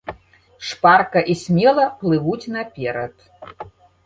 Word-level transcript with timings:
Шпарка 0.69 1.19
і 1.33 1.35
смела 1.43 1.85
плывуць 2.01 2.51
наперад. 2.57 3.15